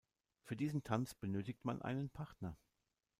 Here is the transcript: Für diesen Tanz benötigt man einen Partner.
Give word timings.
Für 0.41 0.55
diesen 0.55 0.81
Tanz 0.81 1.13
benötigt 1.13 1.63
man 1.63 1.83
einen 1.83 2.09
Partner. 2.09 2.57